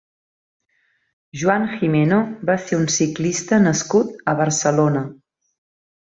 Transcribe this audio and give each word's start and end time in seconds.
Joan 1.41 1.67
Gimeno 1.73 2.21
va 2.51 2.55
ser 2.63 2.79
un 2.83 2.87
ciclista 2.95 3.59
nascut 3.67 4.25
a 4.33 4.39
Barcelona. 4.41 5.05